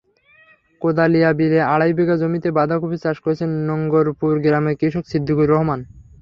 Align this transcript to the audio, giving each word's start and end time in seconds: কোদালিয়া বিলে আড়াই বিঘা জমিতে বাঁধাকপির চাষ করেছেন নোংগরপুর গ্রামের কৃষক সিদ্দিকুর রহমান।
কোদালিয়া 0.81 1.29
বিলে 1.39 1.59
আড়াই 1.73 1.91
বিঘা 1.97 2.15
জমিতে 2.21 2.49
বাঁধাকপির 2.57 3.01
চাষ 3.03 3.17
করেছেন 3.25 3.49
নোংগরপুর 3.67 4.33
গ্রামের 4.43 4.75
কৃষক 4.79 5.03
সিদ্দিকুর 5.07 5.51
রহমান। 5.53 5.79